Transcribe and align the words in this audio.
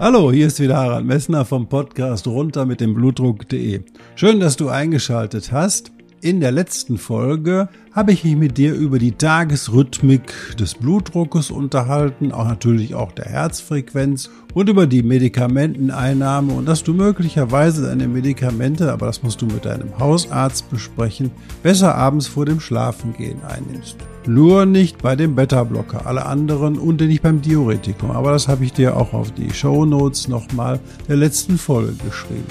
Hallo, 0.00 0.32
hier 0.32 0.46
ist 0.46 0.58
wieder 0.60 0.78
Harald 0.78 1.04
Messner 1.04 1.44
vom 1.44 1.68
Podcast 1.68 2.26
runter 2.26 2.64
mit 2.64 2.80
dem 2.80 2.94
Blutdruck.de. 2.94 3.82
Schön, 4.14 4.40
dass 4.40 4.56
du 4.56 4.70
eingeschaltet 4.70 5.52
hast. 5.52 5.92
In 6.22 6.40
der 6.40 6.52
letzten 6.52 6.98
Folge 6.98 7.70
habe 7.92 8.12
ich 8.12 8.24
mich 8.24 8.36
mit 8.36 8.58
dir 8.58 8.74
über 8.74 8.98
die 8.98 9.12
Tagesrhythmik 9.12 10.54
des 10.58 10.74
Blutdruckes 10.74 11.50
unterhalten, 11.50 12.30
auch 12.30 12.46
natürlich 12.46 12.94
auch 12.94 13.12
der 13.12 13.24
Herzfrequenz 13.24 14.28
und 14.52 14.68
über 14.68 14.86
die 14.86 15.02
Medikamenteneinnahme 15.02 16.52
und 16.52 16.68
dass 16.68 16.84
du 16.84 16.92
möglicherweise 16.92 17.86
deine 17.86 18.06
Medikamente, 18.06 18.92
aber 18.92 19.06
das 19.06 19.22
musst 19.22 19.40
du 19.40 19.46
mit 19.46 19.64
deinem 19.64 19.98
Hausarzt 19.98 20.68
besprechen, 20.68 21.30
besser 21.62 21.94
abends 21.94 22.26
vor 22.26 22.44
dem 22.44 22.60
Schlafengehen 22.60 23.42
einnimmst. 23.42 23.96
Nur 24.26 24.66
nicht 24.66 25.00
bei 25.00 25.16
dem 25.16 25.34
Beta-Blocker, 25.34 26.04
alle 26.04 26.26
anderen 26.26 26.78
und 26.78 27.00
nicht 27.00 27.22
beim 27.22 27.40
Diuretikum, 27.40 28.10
aber 28.10 28.32
das 28.32 28.46
habe 28.46 28.62
ich 28.66 28.74
dir 28.74 28.94
auch 28.94 29.14
auf 29.14 29.32
die 29.32 29.54
Show 29.54 29.86
Notes 29.86 30.28
nochmal 30.28 30.80
der 31.08 31.16
letzten 31.16 31.56
Folge 31.56 31.94
geschrieben. 32.04 32.44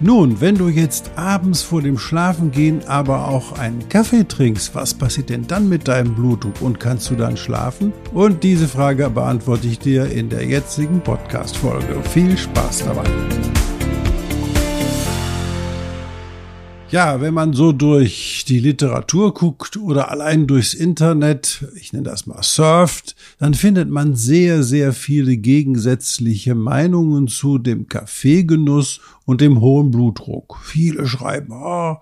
Nun, 0.00 0.42
wenn 0.42 0.56
du 0.56 0.68
jetzt 0.68 1.12
abends 1.16 1.62
vor 1.62 1.80
dem 1.80 1.96
Schlafengehen 1.96 2.86
aber 2.86 3.28
auch 3.28 3.58
einen 3.58 3.88
Kaffee 3.88 4.28
trinkst, 4.28 4.74
was 4.74 4.92
passiert 4.92 5.30
denn 5.30 5.46
dann 5.46 5.70
mit 5.70 5.88
deinem 5.88 6.14
Blutdruck 6.14 6.60
und 6.60 6.78
kannst 6.78 7.08
du 7.08 7.14
dann 7.14 7.38
schlafen? 7.38 7.94
Und 8.12 8.44
diese 8.44 8.68
Frage 8.68 9.08
beantworte 9.08 9.66
ich 9.66 9.78
dir 9.78 10.10
in 10.10 10.28
der 10.28 10.44
jetzigen 10.44 11.00
Podcast-Folge. 11.00 12.02
Viel 12.10 12.36
Spaß 12.36 12.84
dabei! 12.84 13.55
Ja, 16.92 17.20
wenn 17.20 17.34
man 17.34 17.52
so 17.52 17.72
durch 17.72 18.44
die 18.46 18.60
Literatur 18.60 19.34
guckt 19.34 19.76
oder 19.76 20.12
allein 20.12 20.46
durchs 20.46 20.72
Internet, 20.72 21.66
ich 21.74 21.92
nenne 21.92 22.04
das 22.04 22.26
mal 22.26 22.44
surft, 22.44 23.16
dann 23.40 23.54
findet 23.54 23.90
man 23.90 24.14
sehr, 24.14 24.62
sehr 24.62 24.92
viele 24.92 25.36
gegensätzliche 25.36 26.54
Meinungen 26.54 27.26
zu 27.26 27.58
dem 27.58 27.88
Kaffeegenuss 27.88 29.00
und 29.24 29.40
dem 29.40 29.60
hohen 29.60 29.90
Blutdruck. 29.90 30.60
Viele 30.62 31.08
schreiben, 31.08 31.52
oh, 31.52 31.96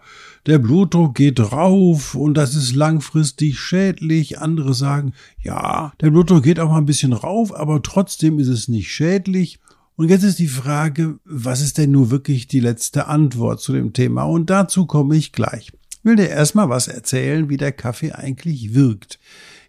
der 0.45 0.59
Blutdruck 0.59 1.15
geht 1.15 1.41
rauf 1.41 2.15
und 2.15 2.35
das 2.35 2.55
ist 2.55 2.75
langfristig 2.75 3.59
schädlich. 3.59 4.39
Andere 4.39 4.75
sagen, 4.75 5.15
ja, 5.43 5.95
der 6.03 6.11
Blutdruck 6.11 6.43
geht 6.43 6.61
auch 6.61 6.69
mal 6.69 6.79
ein 6.79 6.87
bisschen 6.87 7.15
rauf, 7.15 7.57
aber 7.57 7.83
trotzdem 7.83 8.39
ist 8.39 8.49
es 8.49 8.69
nicht 8.69 8.93
schädlich. 8.93 9.59
Und 9.97 10.09
jetzt 10.09 10.25
ist 10.25 10.41
die 10.41 10.49
Frage, 10.49 11.21
was 11.25 11.61
ist 11.61 11.79
denn 11.79 11.93
nur 11.93 12.11
wirklich 12.11 12.49
die 12.49 12.61
letzte 12.61 13.07
Antwort 13.07 13.61
zu 13.61 13.73
dem 13.73 13.93
Thema? 13.93 14.25
Und 14.25 14.51
dazu 14.51 14.87
komme 14.87 15.17
ich 15.17 15.33
gleich. 15.33 15.73
Ich 15.91 16.05
will 16.05 16.17
dir 16.17 16.29
erstmal 16.29 16.69
was 16.69 16.89
erzählen, 16.89 17.49
wie 17.49 17.57
der 17.57 17.73
Kaffee 17.73 18.13
eigentlich 18.13 18.75
wirkt. 18.75 19.21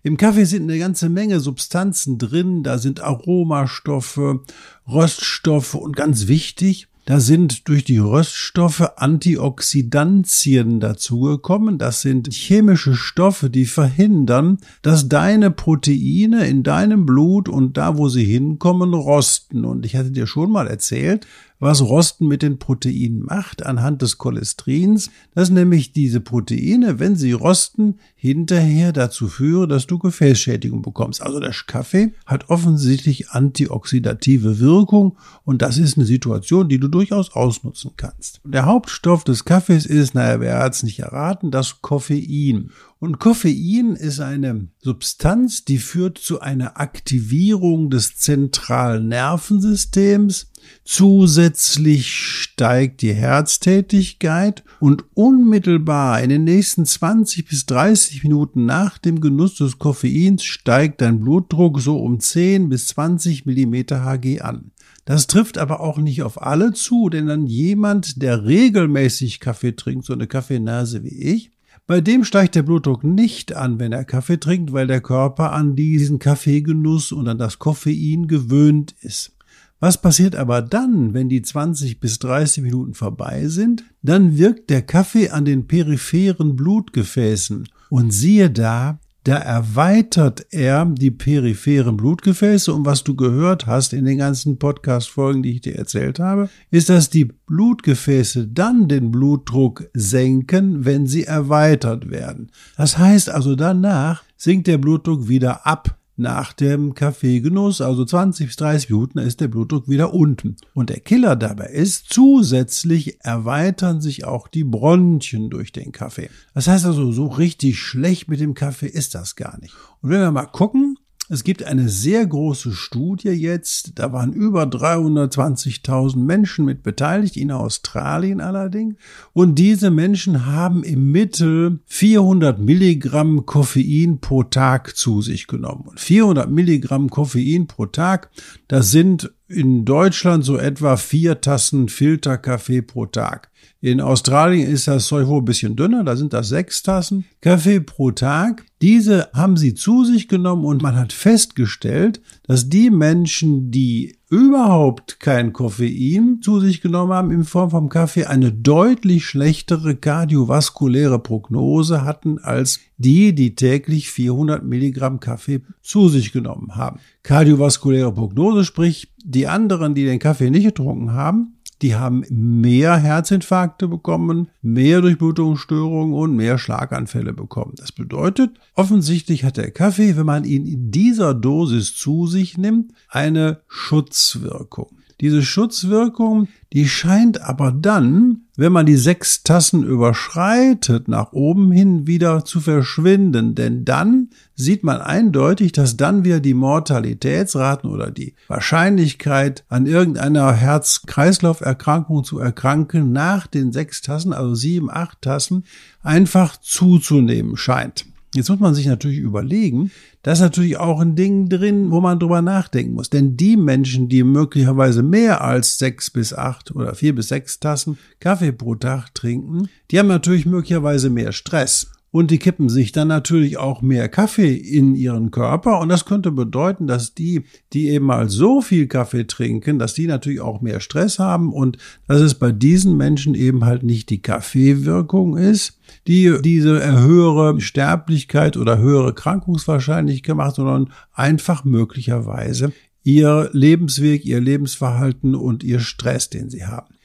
Im 0.02 0.18
Kaffee 0.18 0.46
sind 0.46 0.64
eine 0.64 0.80
ganze 0.80 1.10
Menge 1.10 1.40
Substanzen 1.40 2.18
drin, 2.18 2.64
da 2.64 2.78
sind 2.78 3.02
Aromastoffe, 3.02 4.42
Röststoffe 4.88 5.76
und 5.76 5.96
ganz 5.96 6.28
wichtig, 6.28 6.88
da 7.06 7.20
sind 7.20 7.68
durch 7.68 7.84
die 7.84 8.00
Röststoffe 8.00 8.98
Antioxidantien 8.98 10.80
dazugekommen. 10.80 11.78
Das 11.78 12.02
sind 12.02 12.34
chemische 12.34 12.96
Stoffe, 12.96 13.52
die 13.52 13.66
verhindern, 13.66 14.58
dass 14.82 15.08
deine 15.08 15.52
Proteine 15.52 16.48
in 16.48 16.64
deinem 16.64 17.06
Blut 17.06 17.48
und 17.48 17.78
da, 17.78 17.98
wo 17.98 18.10
sie 18.10 18.26
hinkommen, 18.26 18.96
rosten. 18.96 19.66
Und 19.66 19.86
ich 19.86 19.96
hatte 19.96 20.10
dir 20.12 20.26
schon 20.26 20.52
mal 20.52 20.68
erzählt, 20.68 21.28
was 21.66 21.82
Rosten 21.82 22.28
mit 22.28 22.44
den 22.44 22.60
Proteinen 22.60 23.24
macht 23.24 23.66
anhand 23.66 24.04
des 24.04 24.20
Cholesterins, 24.20 25.10
dass 25.34 25.50
nämlich 25.50 25.92
diese 25.92 26.22
Proteine, 26.22 27.00
wenn 27.00 27.16
sie 27.16 27.32
rosten, 27.32 27.96
hinterher 28.16 28.94
dazu 28.94 29.28
führen, 29.28 29.68
dass 29.68 29.88
du 29.88 29.98
Gefäßschädigung 29.98 30.84
bekommst. 30.84 31.24
Also 31.24 31.40
der 31.40 31.56
Kaffee 31.66 32.14
hat 32.28 32.50
offensichtlich 32.50 33.32
antioxidative 33.32 34.60
Wirkung 34.60 35.18
und 35.44 35.64
das 35.64 35.80
ist 35.80 35.98
eine 35.98 36.06
Situation, 36.06 36.70
die 36.70 36.80
du 36.80 36.88
durchaus 36.88 37.32
ausnutzen 37.32 37.92
kannst. 37.98 38.42
Der 38.44 38.66
Hauptstoff 38.68 39.24
des 39.24 39.44
Kaffees 39.44 39.88
ist, 39.88 40.14
naja, 40.14 40.40
wer 40.40 40.60
hat 40.60 40.76
es 40.76 40.84
nicht 40.84 41.00
erraten, 41.00 41.50
das 41.50 41.82
Koffein. 41.82 42.70
Und 43.06 43.20
Koffein 43.20 43.96
ist 43.96 44.20
eine 44.20 44.68
Substanz, 44.82 45.64
die 45.64 45.78
führt 45.78 46.18
zu 46.18 46.42
einer 46.42 46.80
Aktivierung 46.80 47.92
des 47.92 48.18
zentralen 48.18 49.10
Nervensystems. 49.10 50.48
Zusätzlich 50.84 52.12
steigt 52.12 53.04
die 53.04 53.14
Herztätigkeit 53.14 54.64
und 54.80 55.04
unmittelbar 55.14 56.20
in 56.24 56.32
den 56.32 56.46
nächsten 56.46 56.84
20 56.84 57.48
bis 57.48 57.68
30 57.68 58.24
Minuten 58.24 58.66
nach 58.66 58.98
dem 58.98 59.22
Genuss 59.22 59.54
des 59.54 59.78
Koffeins 59.78 60.44
steigt 60.44 61.02
dein 61.02 61.20
Blutdruck 61.20 61.80
so 61.82 62.00
um 62.00 62.20
10 62.20 62.70
bis 62.70 62.88
20 62.88 63.46
Millimeter 63.46 64.04
Hg 64.04 64.42
an. 64.42 64.72
Das 65.06 65.28
trifft 65.28 65.60
aber 65.60 65.80
auch 65.80 66.00
nicht 66.00 66.24
auf 66.24 66.42
alle 66.42 66.74
zu, 66.74 67.10
denn 67.10 67.28
dann 67.28 67.46
jemand, 67.46 68.24
der 68.24 68.46
regelmäßig 68.46 69.40
Kaffee 69.40 69.76
trinkt, 69.76 70.06
so 70.06 70.14
eine 70.14 70.26
Kaffeenase 70.26 71.04
wie 71.04 71.22
ich, 71.22 71.52
bei 71.88 72.02
dem 72.02 72.24
steigt 72.24 72.56
der 72.56 72.64
Blutdruck 72.64 73.04
nicht 73.04 73.56
an, 73.56 73.80
wenn 73.80 73.92
er 73.92 74.06
Kaffee 74.06 74.40
trinkt, 74.40 74.74
weil 74.74 74.88
der 74.88 75.02
Körper 75.02 75.54
an 75.54 75.76
diesen 75.76 76.18
Kaffeegenuss 76.18 77.12
und 77.12 77.28
an 77.28 77.38
das 77.38 77.60
Koffein 77.60 78.28
gewöhnt 78.28 78.96
ist. 79.02 79.36
Was 79.80 80.02
passiert 80.02 80.36
aber 80.36 80.62
dann, 80.62 81.14
wenn 81.14 81.30
die 81.30 81.42
20 81.42 82.00
bis 82.00 82.18
30 82.20 82.64
Minuten 82.64 82.94
vorbei 82.94 83.48
sind? 83.48 83.84
Dann 84.02 84.38
wirkt 84.38 84.70
der 84.70 84.82
Kaffee 84.82 85.30
an 85.30 85.46
den 85.46 85.68
peripheren 85.68 86.56
Blutgefäßen. 86.56 87.68
Und 87.90 88.12
siehe 88.12 88.50
da, 88.50 89.00
da 89.26 89.38
erweitert 89.38 90.46
er 90.52 90.86
die 90.86 91.10
peripheren 91.10 91.98
Blutgefäße 91.98 92.72
und 92.72 92.86
was 92.86 93.04
du 93.04 93.16
gehört 93.16 93.66
hast 93.66 93.92
in 93.94 94.06
den 94.06 94.20
ganzen 94.20 94.60
Podcast-Folgen, 94.60 95.42
die 95.42 95.56
ich 95.56 95.62
dir 95.62 95.76
erzählt 95.76 96.20
habe, 96.20 96.48
ist, 96.70 96.90
dass 96.90 97.10
die 97.10 97.26
Blutgefäße 97.26 98.48
dann 98.48 98.88
den 98.88 99.10
Blutdruck 99.10 99.90
senken, 99.96 100.86
wenn 100.86 101.08
sie 101.08 101.24
erweitert 101.24 102.12
werden. 102.12 102.52
Das 102.78 103.00
heißt 103.00 103.32
also 103.32 103.56
danach 103.56 104.24
sinkt 104.38 104.68
der 104.68 104.78
Blutdruck 104.78 105.28
wieder 105.28 105.66
ab 105.66 105.98
nach 106.18 106.54
dem 106.54 106.94
Kaffeegenuss, 106.94 107.82
also 107.82 108.06
20 108.06 108.48
bis 108.48 108.56
30 108.56 108.90
Minuten, 108.90 109.20
ist 109.20 109.42
der 109.42 109.48
Blutdruck 109.48 109.90
wieder 109.90 110.14
unten. 110.14 110.56
Und 110.74 110.90
der 110.90 111.00
Killer 111.00 111.36
dabei 111.36 111.68
ist, 111.68 112.14
zusätzlich 112.14 113.24
erweitern 113.24 114.02
sich 114.02 114.26
auch 114.26 114.48
die 114.48 114.64
Bronchien 114.64 115.50
durch 115.50 115.72
den 115.72 115.92
Kaffee. 115.92 116.30
Das 116.54 116.68
heißt 116.68 116.86
also, 116.86 117.12
so 117.12 117.28
richtig 117.28 117.80
schlecht 117.80 118.30
mit 118.30 118.40
dem 118.40 118.54
Kaffee 118.54 118.88
ist 118.88 119.16
das 119.16 119.36
gar 119.36 119.60
nicht. 119.60 119.74
Und 120.02 120.10
wenn 120.10 120.22
wir 120.22 120.32
mal 120.32 120.46
gucken, 120.46 120.95
es 121.30 121.44
gibt 121.44 121.64
eine 121.64 121.90
sehr 121.90 122.26
große 122.26 122.72
Studie 122.74 123.30
jetzt, 123.30 123.94
da 123.96 124.14
waren 124.14 124.34
über 124.34 124.64
320.000 124.64 126.18
Menschen 126.18 126.66
mit 126.66 126.84
beteiligt, 126.84 127.36
in 127.38 127.52
Australien 127.52 128.42
allerdings. 128.42 128.96
Und 129.34 129.56
diese 129.56 129.90
Menschen 129.90 130.46
haben 130.46 130.84
im 130.84 131.12
Mittel 131.12 131.80
400 131.88 132.60
Milligramm 132.60 133.46
Koffein 133.46 134.20
pro 134.20 134.44
Tag 134.44 134.96
zu 134.96 135.22
sich 135.22 135.48
genommen. 135.48 135.86
Und 135.88 136.00
400 136.00 136.50
Milligramm 136.50 137.10
Koffein 137.10 137.68
pro 137.68 137.88
Tag, 137.88 138.30
das 138.68 138.92
sind 138.92 139.32
in 139.48 139.86
Deutschland 139.86 140.44
so 140.44 140.58
etwa 140.58 140.98
vier 140.98 141.42
Tassen 141.42 141.88
Filterkaffee 141.88 142.82
pro 142.82 143.06
Tag. 143.06 143.52
In 143.80 144.02
Australien 144.02 144.68
ist 144.68 144.88
das 144.88 145.08
Zeug 145.08 145.28
wohl 145.28 145.42
ein 145.42 145.46
bisschen 145.46 145.76
dünner, 145.76 146.04
da 146.04 146.16
sind 146.16 146.34
das 146.34 146.50
sechs 146.50 146.82
Tassen 146.82 147.26
Kaffee 147.42 147.80
pro 147.80 148.12
Tag. 148.12 148.66
Diese 148.82 149.30
haben 149.34 149.58
sie 149.58 149.76
zu 149.76 150.04
sich 150.04 150.28
genommen 150.28 150.66
und 150.66 150.82
man 150.82 150.96
hat 150.96 151.14
festgestellt, 151.14 152.22
dass 152.44 152.70
die 152.70 152.90
Menschen, 152.90 153.72
die 153.72 154.18
überhaupt 154.36 155.22
kein 155.22 155.54
Koffein 155.54 156.40
zu 156.42 156.60
sich 156.60 156.82
genommen 156.82 157.14
haben 157.14 157.32
in 157.32 157.46
Form 157.46 157.72
vom 157.72 157.88
Kaffee, 157.88 158.26
eine 158.26 158.52
deutlich 158.52 159.26
schlechtere 159.26 159.96
kardiovaskuläre 159.96 161.20
Prognose 161.20 162.04
hatten 162.04 162.40
als 162.40 162.82
die, 162.98 163.34
die 163.34 163.56
täglich 163.56 164.12
400 164.12 164.64
Milligramm 164.66 165.22
Kaffee 165.22 165.62
zu 165.82 166.10
sich 166.10 166.34
genommen 166.34 166.76
haben. 166.76 167.00
Kardiovaskuläre 167.24 168.12
Prognose, 168.12 168.66
sprich 168.66 169.14
die 169.24 169.48
anderen, 169.48 169.96
die 169.96 170.04
den 170.04 170.20
Kaffee 170.20 170.50
nicht 170.50 170.66
getrunken 170.66 171.14
haben, 171.14 171.55
die 171.82 171.96
haben 171.96 172.24
mehr 172.30 172.98
Herzinfarkte 172.98 173.88
bekommen, 173.88 174.50
mehr 174.62 175.02
Durchblutungsstörungen 175.02 176.14
und 176.14 176.36
mehr 176.36 176.58
Schlaganfälle 176.58 177.34
bekommen. 177.34 177.74
Das 177.76 177.92
bedeutet, 177.92 178.52
offensichtlich 178.74 179.44
hat 179.44 179.58
der 179.58 179.72
Kaffee, 179.72 180.16
wenn 180.16 180.26
man 180.26 180.46
ihn 180.46 180.66
in 180.66 180.92
dieser 180.92 181.34
Dosis 181.34 181.96
zu 181.96 182.28
sich 182.28 182.58
nimmt, 182.58 182.94
eine 183.10 183.62
Schutzwirkung. 183.68 184.90
Diese 185.22 185.44
Schutzwirkung, 185.44 186.50
die 186.74 186.90
scheint 186.90 187.42
aber 187.42 187.72
dann, 187.72 188.42
wenn 188.58 188.74
man 188.74 188.86
die 188.86 188.98
sechs 188.98 189.44
Tassen 189.44 189.84
überschreitet, 189.84 191.08
nach 191.08 191.32
oben 191.32 191.72
hin 191.72 192.06
wieder 192.06 192.44
zu 192.44 192.60
verschwinden. 192.60 193.56
Denn 193.56 193.86
dann 193.86 194.30
sieht 194.56 194.84
man 194.84 195.00
eindeutig, 195.00 195.72
dass 195.72 195.96
dann 195.96 196.26
wieder 196.26 196.42
die 196.42 196.54
Mortalitätsraten 196.54 197.90
oder 197.90 198.12
die 198.12 198.36
Wahrscheinlichkeit, 198.48 199.64
an 199.70 199.86
irgendeiner 199.86 200.52
Herz-Kreislauf-Erkrankung 200.52 202.26
zu 202.26 202.40
erkranken, 202.40 203.14
nach 203.14 203.48
den 203.48 203.72
sechs 203.72 204.02
Tassen, 204.02 204.34
also 204.34 204.54
sieben, 204.54 204.90
acht 204.92 205.22
Tassen, 205.22 205.64
einfach 206.04 206.58
zuzunehmen 206.58 207.56
scheint. 207.56 208.06
Jetzt 208.36 208.50
muss 208.50 208.60
man 208.60 208.76
sich 208.76 208.86
natürlich 208.86 209.20
überlegen, 209.20 209.92
da 210.24 210.34
ist 210.34 210.42
natürlich 210.42 210.78
auch 210.78 211.00
ein 211.00 211.16
Ding 211.16 211.48
drin, 211.48 211.92
wo 211.92 212.02
man 212.02 212.20
drüber 212.20 212.42
nachdenken 212.42 212.94
muss. 212.94 213.10
Denn 213.10 213.38
die 213.38 213.56
Menschen, 213.56 214.10
die 214.10 214.24
möglicherweise 214.24 215.04
mehr 215.04 215.42
als 215.42 215.78
sechs 215.78 216.12
bis 216.12 216.34
acht 216.34 216.76
oder 216.76 216.96
vier 216.96 217.16
bis 217.16 217.30
sechs 217.30 217.60
Tassen 217.60 217.98
Kaffee 218.20 218.52
pro 218.52 218.76
Tag 218.76 219.14
trinken, 219.14 219.70
die 219.92 220.00
haben 220.00 220.08
natürlich 220.08 220.46
möglicherweise 220.46 221.10
mehr 221.10 221.32
Stress. 221.32 221.92
Und 222.16 222.32
die 222.32 222.38
kippen 222.38 222.70
sich 222.70 222.94
dann 222.94 223.10
natürlich 223.10 223.58
auch 223.58 223.82
mehr 223.82 224.08
Kaffee 224.08 224.56
in 224.56 224.96
ihren 224.96 225.32
Körper. 225.32 225.82
Und 225.82 225.90
das 225.90 226.06
könnte 226.06 226.32
bedeuten, 226.32 226.88
dass 226.88 227.14
die, 227.14 227.44
die 227.74 227.90
eben 227.90 228.06
mal 228.06 228.30
so 228.30 228.62
viel 228.62 228.88
Kaffee 228.88 229.28
trinken, 229.28 229.80
dass 229.80 229.96
die 229.96 230.08
natürlich 230.08 230.40
auch 230.40 230.62
mehr 230.62 230.80
Stress 230.80 231.20
haben 231.20 231.52
und 231.52 231.78
dass 232.08 232.22
es 232.22 232.36
bei 232.36 232.54
diesen 232.54 232.96
Menschen 232.96 233.36
eben 233.36 233.66
halt 233.66 233.84
nicht 233.84 234.10
die 234.10 234.22
Kaffeewirkung 234.22 235.36
ist, 235.36 235.78
die 236.08 236.38
diese 236.42 236.90
höhere 237.02 237.60
Sterblichkeit 237.60 238.56
oder 238.56 238.78
höhere 238.78 239.14
Krankungswahrscheinlichkeit 239.14 240.38
macht, 240.38 240.56
sondern 240.56 240.94
einfach 241.12 241.66
möglicherweise 241.66 242.72
ihr 243.04 243.50
Lebensweg, 243.52 244.24
ihr 244.24 244.40
Lebensverhalten 244.40 245.36
und 245.36 245.66
ihr 245.66 245.82
Stress, 245.82 246.30
den 246.30 246.50
sie 246.50 246.66
haben. 246.66 246.96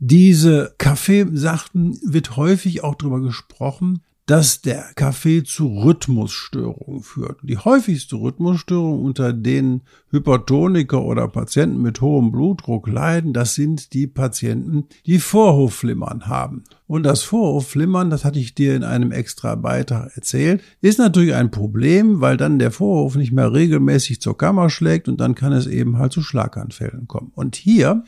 Diese 0.00 0.74
Kaffeesachen 0.76 2.00
wird 2.02 2.36
häufig 2.36 2.82
auch 2.82 2.96
darüber 2.96 3.20
gesprochen, 3.20 4.00
dass 4.26 4.60
der 4.60 4.84
Kaffee 4.96 5.44
zu 5.44 5.68
Rhythmusstörungen 5.68 7.02
führt. 7.02 7.38
Die 7.44 7.58
häufigste 7.58 8.16
Rhythmusstörung, 8.16 9.04
unter 9.04 9.32
denen 9.32 9.82
Hypertoniker 10.10 11.02
oder 11.04 11.28
Patienten 11.28 11.80
mit 11.80 12.00
hohem 12.00 12.32
Blutdruck 12.32 12.88
leiden, 12.88 13.32
das 13.32 13.54
sind 13.54 13.92
die 13.92 14.08
Patienten, 14.08 14.86
die 15.06 15.20
Vorhofflimmern 15.20 16.26
haben. 16.26 16.64
Und 16.88 17.04
das 17.04 17.22
Vorhofflimmern, 17.22 18.10
das 18.10 18.24
hatte 18.24 18.40
ich 18.40 18.56
dir 18.56 18.74
in 18.74 18.82
einem 18.82 19.12
extra 19.12 19.54
Beitrag 19.54 20.10
erzählt, 20.16 20.60
ist 20.80 20.98
natürlich 20.98 21.34
ein 21.34 21.52
Problem, 21.52 22.20
weil 22.20 22.36
dann 22.36 22.58
der 22.58 22.72
Vorhof 22.72 23.14
nicht 23.14 23.32
mehr 23.32 23.52
regelmäßig 23.52 24.20
zur 24.20 24.36
Kammer 24.36 24.70
schlägt 24.70 25.08
und 25.08 25.20
dann 25.20 25.36
kann 25.36 25.52
es 25.52 25.68
eben 25.68 25.98
halt 25.98 26.12
zu 26.12 26.22
Schlaganfällen 26.22 27.06
kommen. 27.06 27.30
Und 27.34 27.54
hier 27.54 28.02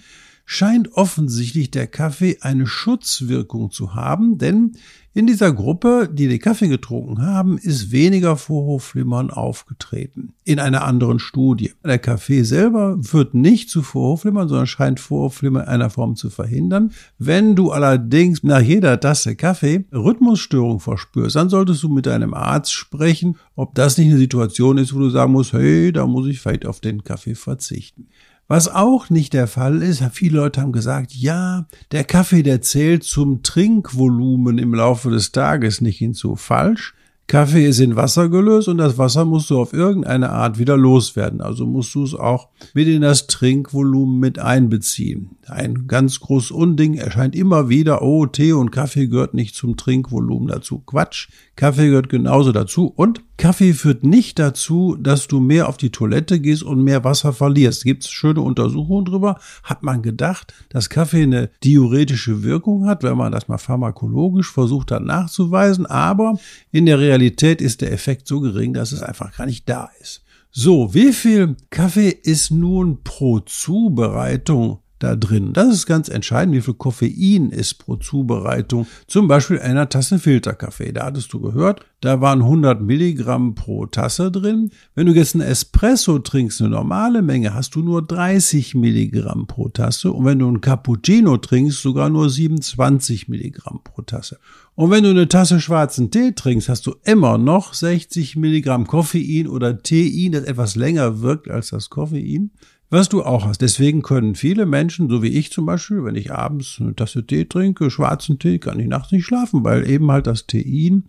scheint 0.51 0.95
offensichtlich 0.95 1.71
der 1.71 1.87
Kaffee 1.87 2.39
eine 2.41 2.67
Schutzwirkung 2.67 3.71
zu 3.71 3.95
haben, 3.95 4.39
denn 4.39 4.73
in 5.13 5.27
dieser 5.27 5.53
Gruppe, 5.53 6.09
die 6.11 6.27
den 6.27 6.39
Kaffee 6.39 6.69
getrunken 6.69 7.21
haben, 7.21 7.59
ist 7.59 7.93
weniger 7.93 8.37
Vorhofflimmern 8.39 9.31
aufgetreten. 9.31 10.33
In 10.45 10.59
einer 10.59 10.85
anderen 10.85 11.19
Studie. 11.19 11.73
Der 11.85 11.99
Kaffee 11.99 12.45
selber 12.45 12.99
führt 13.03 13.35
nicht 13.35 13.69
zu 13.69 13.83
Vorhofflimmern, 13.83 14.49
sondern 14.49 14.67
scheint 14.67 15.01
Vorhofflimmern 15.01 15.65
in 15.65 15.69
einer 15.69 15.91
Form 15.91 16.17
zu 16.17 16.31
verhindern. 16.31 16.93
Wenn 17.19 17.55
du 17.55 17.71
allerdings 17.71 18.43
nach 18.43 18.63
jeder 18.63 18.99
Tasse 18.99 19.37
Kaffee 19.37 19.85
Rhythmusstörung 19.93 20.81
verspürst, 20.81 21.37
dann 21.37 21.51
solltest 21.51 21.83
du 21.83 21.91
mit 21.91 22.07
deinem 22.07 22.33
Arzt 22.33 22.73
sprechen, 22.73 23.37
ob 23.55 23.75
das 23.75 23.99
nicht 23.99 24.09
eine 24.09 24.19
Situation 24.19 24.79
ist, 24.79 24.95
wo 24.95 24.99
du 24.99 25.11
sagen 25.11 25.33
musst, 25.33 25.53
hey, 25.53 25.93
da 25.93 26.07
muss 26.07 26.27
ich 26.27 26.41
vielleicht 26.41 26.65
auf 26.65 26.81
den 26.81 27.05
Kaffee 27.05 27.35
verzichten. 27.35 28.09
Was 28.51 28.67
auch 28.67 29.11
nicht 29.11 29.35
der 29.35 29.47
Fall 29.47 29.83
ist, 29.83 30.03
viele 30.13 30.39
Leute 30.39 30.63
haben 30.63 30.73
gesagt, 30.73 31.13
ja, 31.13 31.67
der 31.93 32.05
Kaffee, 32.05 32.43
der 32.43 32.63
zählt 32.63 33.05
zum 33.05 33.43
Trinkvolumen 33.43 34.57
im 34.57 34.73
Laufe 34.73 35.11
des 35.11 35.33
Tages 35.33 35.83
nicht 35.83 35.99
hinzu. 35.99 36.35
Falsch. 36.35 36.95
Kaffee 37.27 37.67
ist 37.67 37.79
in 37.79 37.95
Wasser 37.95 38.31
gelöst 38.31 38.69
und 38.69 38.79
das 38.79 38.97
Wasser 38.97 39.27
musst 39.27 39.51
du 39.51 39.61
auf 39.61 39.75
irgendeine 39.75 40.31
Art 40.31 40.59
wieder 40.59 40.79
loswerden. 40.79 41.43
Also 41.43 41.67
musst 41.67 41.95
du 41.95 42.03
es 42.03 42.15
auch 42.15 42.49
mit 42.73 42.89
in 42.89 43.03
das 43.03 43.27
Trinkvolumen 43.27 44.19
mit 44.19 44.39
einbeziehen. 44.39 45.37
Ein 45.47 45.87
ganz 45.87 46.21
großes 46.21 46.51
Unding 46.51 46.95
erscheint 46.95 47.37
immer 47.37 47.69
wieder, 47.69 48.01
oh, 48.01 48.25
Tee 48.25 48.55
und 48.55 48.71
Kaffee 48.71 49.09
gehört 49.09 49.35
nicht 49.35 49.57
zum 49.57 49.77
Trinkvolumen 49.77 50.49
dazu. 50.49 50.79
Quatsch. 50.79 51.29
Kaffee 51.59 51.89
gehört 51.89 52.09
genauso 52.09 52.53
dazu 52.53 52.87
und 52.87 53.21
Kaffee 53.37 53.73
führt 53.73 54.05
nicht 54.05 54.39
dazu, 54.39 54.95
dass 54.95 55.27
du 55.27 55.41
mehr 55.41 55.69
auf 55.69 55.77
die 55.77 55.91
Toilette 55.91 56.39
gehst 56.39 56.63
und 56.63 56.85
mehr 56.85 57.03
Wasser 57.03 57.33
verlierst. 57.33 57.83
Gibt 57.83 58.05
es 58.05 58.11
schöne 58.11 58.43
Untersuchungen 58.43 59.05
drüber? 59.05 59.41
Hat 59.65 59.83
man 59.83 60.03
gedacht, 60.03 60.55
dass 60.69 60.89
Kaffee 60.89 61.25
eine 61.25 61.51
diuretische 61.65 62.45
Wirkung 62.45 62.87
hat, 62.87 63.03
wenn 63.03 63.17
man 63.17 63.33
das 63.33 63.49
mal 63.49 63.59
pharmakologisch 63.59 64.53
versucht 64.53 64.93
hat 64.93 65.03
nachzuweisen. 65.03 65.85
Aber 65.85 66.39
in 66.71 66.87
der 66.87 67.01
Realität 67.01 67.61
ist 67.61 67.81
der 67.81 67.93
Effekt 67.93 68.29
so 68.29 68.39
gering, 68.39 68.73
dass 68.73 68.93
es 68.93 69.03
einfach 69.03 69.37
gar 69.37 69.47
nicht 69.47 69.69
da 69.69 69.91
ist. 70.01 70.23
So, 70.53 70.95
wie 70.95 71.13
viel 71.13 71.57
Kaffee 71.71 72.11
ist 72.11 72.53
nun 72.53 73.03
pro 73.03 73.41
Zubereitung 73.41 74.79
da 74.99 75.17
drin. 75.17 75.53
Das 75.53 75.73
ist 75.73 75.87
ganz 75.87 76.09
entscheidend, 76.09 76.55
wie 76.55 76.61
viel 76.61 76.75
Koffein 76.75 77.51
ist 77.51 77.75
pro 77.75 77.97
Zubereitung. 77.97 78.87
Zum 79.07 79.29
Beispiel 79.29 79.59
einer 79.59 79.89
Tasse 79.89 80.19
Filterkaffee. 80.19 80.93
Da 80.93 81.07
hattest 81.07 81.33
du 81.33 81.41
gehört, 81.41 81.85
da 82.01 82.21
waren 82.21 82.43
100 82.43 82.81
Milligramm 82.81 83.55
pro 83.55 83.87
Tasse 83.87 84.31
drin. 84.31 84.71
Wenn 84.95 85.07
du 85.07 85.13
jetzt 85.13 85.35
einen 85.35 85.49
Espresso 85.49 86.19
trinkst, 86.19 86.61
eine 86.61 86.71
normale 86.71 87.23
Menge, 87.23 87.55
hast 87.55 87.75
du 87.75 87.81
nur 87.81 88.07
30 88.07 88.75
Milligramm 88.75 89.47
pro 89.47 89.69
Tasse. 89.69 90.13
Und 90.13 90.25
wenn 90.25 90.39
du 90.39 90.49
einen 90.49 90.61
Cappuccino 90.61 91.37
trinkst, 91.37 91.81
sogar 91.81 92.09
nur 92.09 92.31
27 92.31 93.29
Milligramm 93.29 93.81
pro 93.83 94.03
Tasse. 94.03 94.39
Und 94.75 94.93
wenn 94.93 95.03
du 95.03 95.11
eine 95.11 95.27
Tasse 95.27 95.61
schwarzen 95.61 96.13
Tee 96.13 96.33
trinkst, 96.33 96.69
hast 96.69 96.87
du 96.87 96.95
immer 97.05 97.37
noch 97.37 97.75
60 97.75 98.37
Milligramm 98.37 98.87
Koffein 98.87 99.49
oder 99.49 99.83
Tein, 99.83 100.31
das 100.33 100.45
etwas 100.45 100.77
länger 100.77 101.21
wirkt 101.21 101.51
als 101.51 101.71
das 101.71 101.91
Koffein 101.91 102.53
was 102.91 103.09
du 103.09 103.23
auch 103.23 103.47
hast. 103.47 103.61
Deswegen 103.61 104.03
können 104.03 104.35
viele 104.35 104.67
Menschen, 104.67 105.09
so 105.09 105.23
wie 105.23 105.29
ich 105.29 105.53
zum 105.53 105.67
Beispiel, 105.67 106.05
wenn 106.05 106.17
ich 106.17 106.33
abends 106.33 106.79
eine 106.81 106.95
Tasse 106.95 107.27
Tee 107.27 107.45
trinke, 107.45 107.91
schwarzen 107.91 108.39
Tee, 108.39 108.59
kann 108.59 108.81
ich 108.81 108.89
nachts 108.89 109.13
nicht 109.13 109.27
schlafen, 109.27 109.65
weil 109.65 109.89
eben 109.89 110.11
halt 110.11 110.27
das 110.27 110.47
Tein 110.47 111.05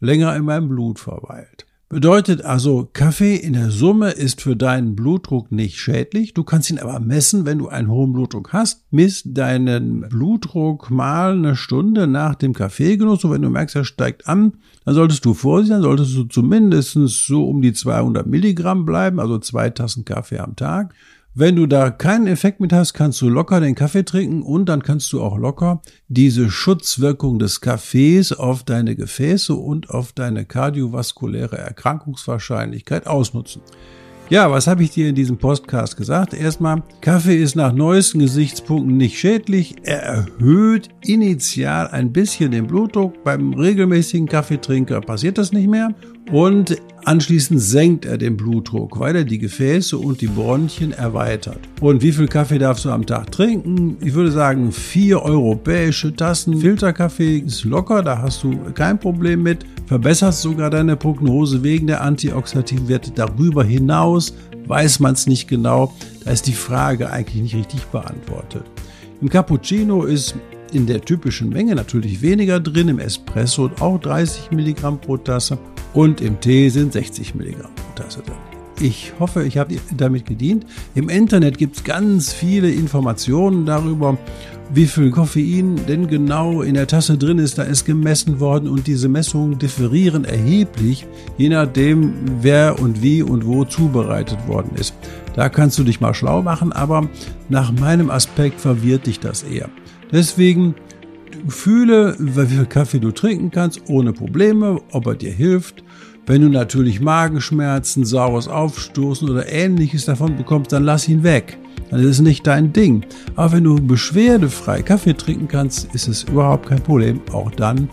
länger 0.00 0.34
in 0.36 0.44
meinem 0.44 0.68
Blut 0.68 0.98
verweilt. 0.98 1.66
Bedeutet 1.94 2.44
also, 2.44 2.88
Kaffee 2.92 3.36
in 3.36 3.52
der 3.52 3.70
Summe 3.70 4.10
ist 4.10 4.40
für 4.40 4.56
deinen 4.56 4.96
Blutdruck 4.96 5.52
nicht 5.52 5.78
schädlich. 5.78 6.34
Du 6.34 6.42
kannst 6.42 6.70
ihn 6.70 6.80
aber 6.80 6.98
messen, 6.98 7.46
wenn 7.46 7.58
du 7.58 7.68
einen 7.68 7.88
hohen 7.88 8.12
Blutdruck 8.12 8.52
hast. 8.52 8.82
Misst 8.90 9.26
deinen 9.38 10.00
Blutdruck 10.08 10.90
mal 10.90 11.34
eine 11.34 11.54
Stunde 11.54 12.08
nach 12.08 12.34
dem 12.34 12.52
Kaffeegenuss 12.52 13.22
und 13.24 13.30
wenn 13.30 13.42
du 13.42 13.50
merkst, 13.50 13.76
er 13.76 13.84
steigt 13.84 14.26
an, 14.26 14.54
dann 14.84 14.94
solltest 14.94 15.24
du 15.24 15.34
vorsichtig 15.34 15.74
sein, 15.74 15.82
solltest 15.82 16.16
du 16.16 16.24
zumindest 16.24 16.98
so 17.06 17.46
um 17.48 17.62
die 17.62 17.74
200 17.74 18.26
Milligramm 18.26 18.86
bleiben, 18.86 19.20
also 19.20 19.38
zwei 19.38 19.70
Tassen 19.70 20.04
Kaffee 20.04 20.38
am 20.38 20.56
Tag. 20.56 20.94
Wenn 21.36 21.56
du 21.56 21.66
da 21.66 21.90
keinen 21.90 22.28
Effekt 22.28 22.60
mit 22.60 22.72
hast, 22.72 22.94
kannst 22.94 23.20
du 23.20 23.28
locker 23.28 23.58
den 23.58 23.74
Kaffee 23.74 24.04
trinken 24.04 24.42
und 24.42 24.68
dann 24.68 24.84
kannst 24.84 25.12
du 25.12 25.20
auch 25.20 25.36
locker 25.36 25.82
diese 26.06 26.48
Schutzwirkung 26.48 27.40
des 27.40 27.60
Kaffees 27.60 28.32
auf 28.32 28.62
deine 28.62 28.94
Gefäße 28.94 29.52
und 29.52 29.90
auf 29.90 30.12
deine 30.12 30.44
kardiovaskuläre 30.44 31.58
Erkrankungswahrscheinlichkeit 31.58 33.08
ausnutzen. 33.08 33.62
Ja, 34.30 34.48
was 34.52 34.68
habe 34.68 34.84
ich 34.84 34.90
dir 34.90 35.08
in 35.08 35.16
diesem 35.16 35.36
Podcast 35.36 35.96
gesagt? 35.96 36.34
Erstmal, 36.34 36.84
Kaffee 37.00 37.42
ist 37.42 37.56
nach 37.56 37.72
neuesten 37.72 38.20
Gesichtspunkten 38.20 38.96
nicht 38.96 39.18
schädlich. 39.18 39.74
Er 39.82 40.02
erhöht 40.02 40.88
initial 41.02 41.88
ein 41.88 42.12
bisschen 42.12 42.52
den 42.52 42.68
Blutdruck. 42.68 43.24
Beim 43.24 43.54
regelmäßigen 43.54 44.28
Kaffeetrinker 44.28 45.00
passiert 45.00 45.36
das 45.36 45.52
nicht 45.52 45.68
mehr. 45.68 45.94
Und 46.32 46.76
anschließend 47.04 47.60
senkt 47.60 48.06
er 48.06 48.16
den 48.16 48.36
Blutdruck, 48.36 48.98
weil 48.98 49.14
er 49.14 49.24
die 49.24 49.38
Gefäße 49.38 49.98
und 49.98 50.20
die 50.20 50.26
Bronchien 50.26 50.92
erweitert. 50.92 51.60
Und 51.80 52.02
wie 52.02 52.12
viel 52.12 52.28
Kaffee 52.28 52.58
darfst 52.58 52.86
du 52.86 52.90
am 52.90 53.04
Tag 53.04 53.30
trinken? 53.30 53.98
Ich 54.00 54.14
würde 54.14 54.32
sagen, 54.32 54.72
vier 54.72 55.22
europäische 55.22 56.14
Tassen 56.14 56.58
Filterkaffee 56.58 57.38
ist 57.38 57.64
locker, 57.64 58.02
da 58.02 58.22
hast 58.22 58.42
du 58.42 58.56
kein 58.74 58.98
Problem 58.98 59.42
mit. 59.42 59.66
Verbesserst 59.86 60.40
sogar 60.40 60.70
deine 60.70 60.96
Prognose 60.96 61.62
wegen 61.62 61.86
der 61.86 62.00
antioxidativen 62.00 62.88
Werte. 62.88 63.10
Darüber 63.14 63.62
hinaus 63.62 64.34
weiß 64.66 65.00
man 65.00 65.12
es 65.12 65.26
nicht 65.26 65.46
genau. 65.46 65.92
Da 66.24 66.30
ist 66.30 66.46
die 66.46 66.52
Frage 66.52 67.10
eigentlich 67.10 67.42
nicht 67.42 67.54
richtig 67.54 67.84
beantwortet. 67.86 68.64
Im 69.20 69.28
Cappuccino 69.28 70.04
ist 70.04 70.34
in 70.74 70.86
der 70.86 71.00
typischen 71.00 71.48
Menge 71.48 71.74
natürlich 71.74 72.22
weniger 72.22 72.60
drin, 72.60 72.88
im 72.88 72.98
Espresso 72.98 73.70
auch 73.80 73.98
30 74.00 74.50
Milligramm 74.50 75.00
pro 75.00 75.16
Tasse 75.16 75.58
und 75.92 76.20
im 76.20 76.40
Tee 76.40 76.68
sind 76.68 76.92
60 76.92 77.34
Milligramm 77.34 77.74
pro 77.74 78.02
Tasse 78.02 78.22
drin. 78.22 78.36
Ich 78.80 79.12
hoffe, 79.20 79.44
ich 79.44 79.56
habe 79.56 79.76
damit 79.96 80.26
gedient. 80.26 80.66
Im 80.96 81.08
Internet 81.08 81.58
gibt 81.58 81.76
es 81.76 81.84
ganz 81.84 82.32
viele 82.32 82.70
Informationen 82.70 83.66
darüber 83.66 84.18
wie 84.72 84.86
viel 84.86 85.10
Koffein 85.10 85.78
denn 85.86 86.08
genau 86.08 86.62
in 86.62 86.74
der 86.74 86.86
Tasse 86.86 87.18
drin 87.18 87.38
ist, 87.38 87.58
da 87.58 87.62
ist 87.62 87.84
gemessen 87.84 88.40
worden 88.40 88.68
und 88.68 88.86
diese 88.86 89.08
Messungen 89.08 89.58
differieren 89.58 90.24
erheblich, 90.24 91.06
je 91.36 91.48
nachdem, 91.48 92.14
wer 92.40 92.80
und 92.80 93.02
wie 93.02 93.22
und 93.22 93.46
wo 93.46 93.64
zubereitet 93.64 94.38
worden 94.48 94.72
ist. 94.76 94.94
Da 95.34 95.48
kannst 95.48 95.78
du 95.78 95.84
dich 95.84 96.00
mal 96.00 96.14
schlau 96.14 96.42
machen, 96.42 96.72
aber 96.72 97.08
nach 97.48 97.72
meinem 97.72 98.10
Aspekt 98.10 98.60
verwirrt 98.60 99.06
dich 99.06 99.20
das 99.20 99.42
eher. 99.42 99.68
Deswegen 100.14 100.76
fühle, 101.48 102.14
wie 102.20 102.46
viel 102.46 102.66
Kaffee 102.66 103.00
du 103.00 103.10
trinken 103.10 103.50
kannst, 103.50 103.82
ohne 103.88 104.12
Probleme, 104.12 104.80
ob 104.92 105.08
er 105.08 105.16
dir 105.16 105.32
hilft. 105.32 105.82
Wenn 106.24 106.40
du 106.40 106.48
natürlich 106.48 107.00
Magenschmerzen, 107.00 108.04
saures 108.04 108.46
Aufstoßen 108.46 109.28
oder 109.28 109.50
ähnliches 109.52 110.04
davon 110.04 110.36
bekommst, 110.36 110.70
dann 110.72 110.84
lass 110.84 111.08
ihn 111.08 111.24
weg. 111.24 111.58
Das 111.90 112.00
ist 112.00 112.20
nicht 112.20 112.46
dein 112.46 112.72
Ding. 112.72 113.04
Aber 113.34 113.54
wenn 113.54 113.64
du 113.64 113.74
beschwerdefrei 113.74 114.82
Kaffee 114.82 115.14
trinken 115.14 115.48
kannst, 115.48 115.92
ist 115.94 116.06
es 116.06 116.22
überhaupt 116.22 116.68
kein 116.68 116.80
Problem. 116.80 117.20
Auch 117.32 117.50
dann, 117.50 117.90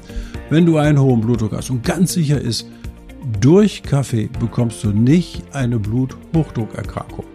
wenn 0.51 0.67
du 0.67 0.77
einen 0.77 1.01
hohen 1.01 1.21
Blutdruck 1.21 1.53
hast. 1.53 1.71
Und 1.71 1.83
ganz 1.83 2.13
sicher 2.13 2.39
ist, 2.39 2.67
durch 3.39 3.81
Kaffee 3.81 4.29
bekommst 4.39 4.83
du 4.83 4.91
nicht 4.91 5.41
eine 5.53 5.79
Bluthochdruckerkrankung. 5.79 7.25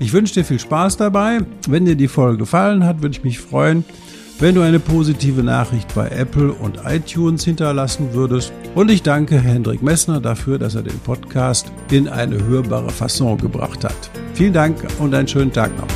Ich 0.00 0.12
wünsche 0.12 0.34
dir 0.34 0.44
viel 0.44 0.58
Spaß 0.58 0.96
dabei. 0.96 1.38
Wenn 1.68 1.86
dir 1.86 1.96
die 1.96 2.08
Folge 2.08 2.38
gefallen 2.38 2.84
hat, 2.84 3.02
würde 3.02 3.16
ich 3.16 3.24
mich 3.24 3.38
freuen, 3.38 3.84
wenn 4.38 4.54
du 4.54 4.60
eine 4.62 4.80
positive 4.80 5.42
Nachricht 5.42 5.94
bei 5.94 6.08
Apple 6.08 6.52
und 6.52 6.80
iTunes 6.84 7.44
hinterlassen 7.44 8.12
würdest. 8.12 8.52
Und 8.74 8.90
ich 8.90 9.02
danke 9.02 9.38
Hendrik 9.38 9.82
Messner 9.82 10.20
dafür, 10.20 10.58
dass 10.58 10.74
er 10.74 10.82
den 10.82 10.98
Podcast 11.00 11.72
in 11.90 12.08
eine 12.08 12.44
hörbare 12.44 12.90
Fasson 12.90 13.38
gebracht 13.38 13.84
hat. 13.84 14.10
Vielen 14.34 14.52
Dank 14.52 14.76
und 14.98 15.14
einen 15.14 15.28
schönen 15.28 15.52
Tag 15.52 15.76
noch. 15.78 15.95